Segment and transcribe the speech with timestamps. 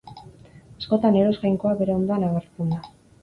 [0.79, 2.81] Askotan Eros jainkoa bere ondoan agertzen da.